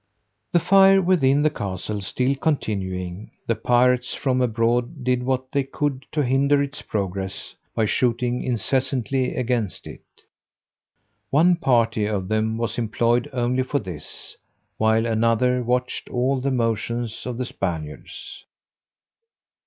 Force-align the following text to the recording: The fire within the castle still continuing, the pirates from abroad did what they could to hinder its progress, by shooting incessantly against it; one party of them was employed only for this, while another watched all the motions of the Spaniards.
The 0.51 0.59
fire 0.59 0.99
within 0.99 1.43
the 1.43 1.51
castle 1.51 2.01
still 2.01 2.33
continuing, 2.35 3.29
the 3.45 3.53
pirates 3.53 4.15
from 4.15 4.41
abroad 4.41 5.03
did 5.03 5.21
what 5.21 5.51
they 5.51 5.63
could 5.63 6.07
to 6.11 6.23
hinder 6.23 6.59
its 6.59 6.81
progress, 6.81 7.53
by 7.75 7.85
shooting 7.85 8.43
incessantly 8.43 9.35
against 9.35 9.85
it; 9.85 10.01
one 11.29 11.55
party 11.55 12.07
of 12.07 12.29
them 12.29 12.57
was 12.57 12.79
employed 12.79 13.29
only 13.31 13.61
for 13.61 13.77
this, 13.77 14.37
while 14.79 15.05
another 15.05 15.61
watched 15.61 16.09
all 16.09 16.41
the 16.41 16.49
motions 16.49 17.27
of 17.27 17.37
the 17.37 17.45
Spaniards. 17.45 18.43